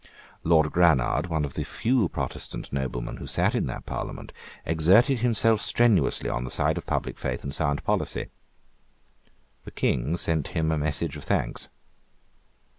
Lord 0.43 0.71
Granard, 0.71 1.27
one 1.27 1.45
of 1.45 1.53
the 1.53 1.63
few 1.63 2.09
Protestant 2.09 2.73
noblemen 2.73 3.17
who 3.17 3.27
sate 3.27 3.53
in 3.53 3.67
that 3.67 3.85
parliament, 3.85 4.33
exerted 4.65 5.19
himself 5.19 5.61
strenuously 5.61 6.27
on 6.27 6.43
the 6.43 6.49
side 6.49 6.79
of 6.79 6.87
public 6.87 7.19
faith 7.19 7.43
and 7.43 7.53
sound 7.53 7.83
policy. 7.83 8.29
The 9.63 9.69
King 9.69 10.17
sent 10.17 10.47
him 10.57 10.71
a 10.71 10.77
message 10.79 11.17
of 11.17 11.23
thanks. 11.23 11.69